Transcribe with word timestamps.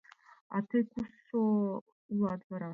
—А 0.55 0.57
тый 0.69 0.83
кусо 0.91 1.39
улат 2.13 2.41
вара? 2.49 2.69